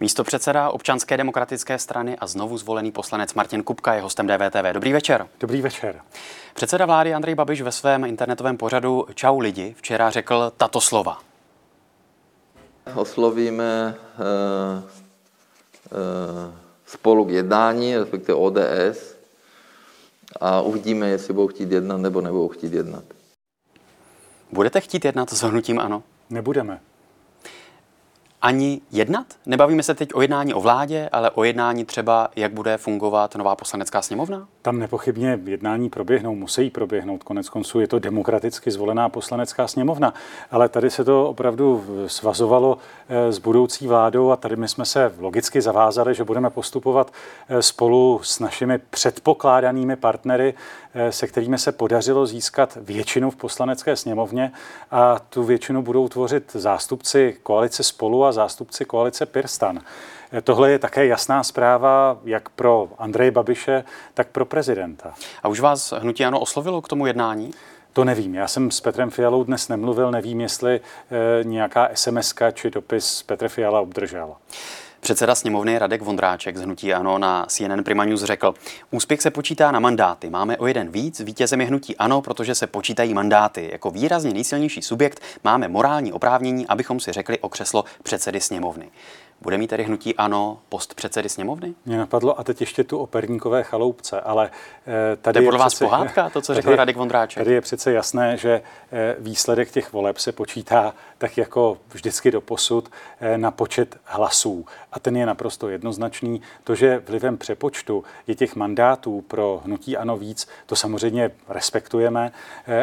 [0.00, 4.72] Místo předseda občanské demokratické strany a znovu zvolený poslanec Martin Kupka je hostem DVTV.
[4.72, 5.28] Dobrý večer.
[5.40, 6.00] Dobrý večer.
[6.54, 11.18] Předseda vlády Andrej Babiš ve svém internetovém pořadu Čau lidi včera řekl tato slova.
[12.94, 16.54] Oslovíme uh, uh,
[16.86, 19.16] spolu k jednání, respektive ODS,
[20.40, 23.04] a uvidíme, jestli budou chtít jednat nebo nebudou chtít jednat.
[24.52, 26.02] Budete chtít jednat s hnutím ano?
[26.30, 26.80] Nebudeme
[28.42, 29.26] ani jednat?
[29.46, 33.56] Nebavíme se teď o jednání o vládě, ale o jednání třeba, jak bude fungovat nová
[33.56, 34.48] poslanecká sněmovna?
[34.68, 37.22] Tam nepochybně jednání proběhnou, musí proběhnout.
[37.22, 40.14] Konec konců je to demokraticky zvolená poslanecká sněmovna.
[40.50, 45.12] Ale tady se to opravdu svazovalo eh, s budoucí vládou a tady my jsme se
[45.18, 47.12] logicky zavázali, že budeme postupovat
[47.48, 50.54] eh, spolu s našimi předpokládanými partnery,
[50.94, 54.52] eh, se kterými se podařilo získat většinu v poslanecké sněmovně
[54.90, 59.80] a tu většinu budou tvořit zástupci koalice spolu a zástupci koalice Pirstan.
[60.44, 63.84] Tohle je také jasná zpráva jak pro Andreje Babiše,
[64.14, 65.14] tak pro prezidenta.
[65.42, 67.50] A už vás hnutí ano oslovilo k tomu jednání?
[67.92, 68.34] To nevím.
[68.34, 73.48] Já jsem s Petrem Fialou dnes nemluvil, nevím, jestli e, nějaká SMS či dopis Petr
[73.48, 74.34] Fiala obdržel.
[75.00, 78.54] Předseda sněmovny Radek Vondráček z Hnutí Ano na CNN Prima News řekl,
[78.90, 80.30] úspěch se počítá na mandáty.
[80.30, 83.68] Máme o jeden víc, vítězem je Hnutí Ano, protože se počítají mandáty.
[83.72, 88.90] Jako výrazně nejsilnější subjekt máme morální oprávnění, abychom si řekli o křeslo předsedy sněmovny.
[89.40, 91.74] Bude mít tedy hnutí ano post předsedy sněmovny?
[91.86, 94.50] Mě napadlo a teď ještě tu operníkové chaloupce, ale
[94.86, 97.40] eh, tady to je podle vás přece, pohádka, to, co řekl Radek Vondráček?
[97.40, 102.40] Tady je přece jasné, že eh, výsledek těch voleb se počítá tak jako vždycky do
[102.40, 104.66] posud eh, na počet hlasů.
[104.92, 106.42] A ten je naprosto jednoznačný.
[106.64, 112.32] To, že vlivem přepočtu je těch mandátů pro hnutí ano víc, to samozřejmě respektujeme,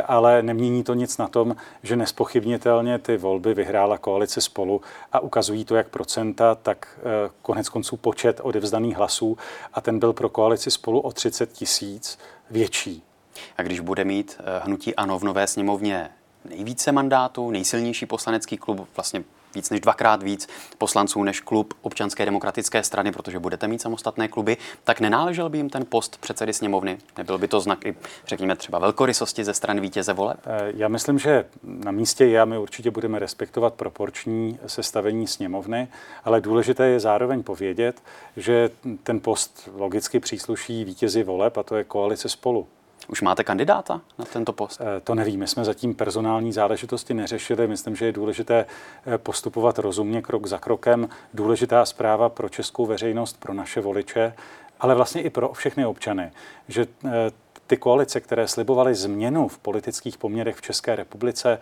[0.06, 5.66] ale nemění to nic na tom, že nespochybnitelně ty volby vyhrála koalice spolu a ukazují
[5.66, 9.38] to, jak procenta procenta, tak eh, konec konců počet odevzdaných hlasů
[9.74, 12.20] a ten byl pro koalici spolu o 30 tisíc
[12.52, 13.04] větší.
[13.58, 16.10] A když bude mít eh, hnutí ANO v nové sněmovně
[16.46, 19.24] nejvíce mandátů, nejsilnější poslanecký klub, vlastně
[19.56, 24.58] víc než dvakrát víc poslanců než klub občanské demokratické strany, protože budete mít samostatné kluby,
[24.84, 26.98] tak nenáležel by jim ten post předsedy sněmovny?
[27.18, 27.96] Nebyl by to znak i,
[28.28, 30.40] řekněme, třeba velkorysosti ze strany vítěze voleb?
[30.46, 35.88] Eh, já myslím, že na místě a my určitě budeme respektovat proporční sestavení sněmovny,
[36.24, 38.04] ale důležité je zároveň povědět,
[38.38, 38.70] že
[39.04, 42.68] ten post logicky přísluší vítězi voleb a to je koalice spolu.
[43.08, 44.82] Už máte kandidáta na tento post?
[44.82, 45.40] Eh, to nevím.
[45.40, 47.68] My jsme zatím personální záležitosti neřešili.
[47.68, 48.66] Myslím, že je důležité
[49.06, 51.10] eh, postupovat rozumně, krok za krokem.
[51.34, 54.34] Důležitá zpráva pro českou veřejnost, pro naše voliče,
[54.80, 56.32] ale vlastně i pro všechny občany,
[56.68, 57.10] že eh,
[57.68, 61.60] ty koalice, které slibovaly změnu v politických poměrech v České republice,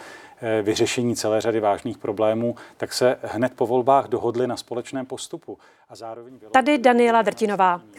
[0.61, 5.57] vyřešení celé řady vážných problémů, tak se hned po volbách dohodly na společném postupu.
[5.89, 6.51] A zároveň bylo...
[6.51, 7.81] Tady Daniela Drtinová.